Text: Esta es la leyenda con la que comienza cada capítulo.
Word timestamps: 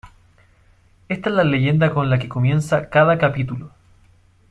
Esta 1.09 1.29
es 1.29 1.35
la 1.35 1.43
leyenda 1.43 1.93
con 1.93 2.09
la 2.09 2.17
que 2.17 2.27
comienza 2.27 2.89
cada 2.89 3.19
capítulo. 3.19 3.69